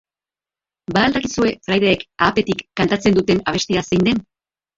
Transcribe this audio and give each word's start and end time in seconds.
Ba 0.95 1.03
al 1.09 1.13
dakizue 1.17 1.51
fraideek 1.67 2.07
ahapetik 2.23 2.65
kantatzen 2.81 3.19
duten 3.19 3.45
abestia 3.53 3.87
zein 3.93 4.11
den? 4.11 4.27